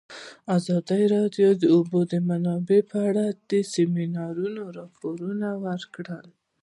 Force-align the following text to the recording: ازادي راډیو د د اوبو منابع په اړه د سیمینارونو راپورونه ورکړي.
ازادي 0.57 1.03
راډیو 1.15 1.49
د 1.55 1.59
د 1.61 1.63
اوبو 1.75 1.99
منابع 2.29 2.79
په 2.91 2.97
اړه 3.09 3.25
د 3.49 3.51
سیمینارونو 3.73 4.61
راپورونه 4.77 5.47
ورکړي. 5.65 6.29